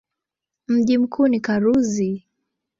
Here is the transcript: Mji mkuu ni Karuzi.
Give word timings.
Mji 0.67 0.97
mkuu 0.97 1.27
ni 1.27 1.39
Karuzi. 1.39 2.27